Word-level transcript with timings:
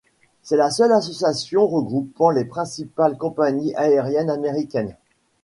C'est 0.41 0.57
la 0.57 0.71
seule 0.71 0.93
association 0.93 1.67
regroupant 1.67 2.31
les 2.31 2.45
principales 2.45 3.17
compagnies 3.19 3.75
aériennes 3.75 4.31
américaines. 4.31 4.95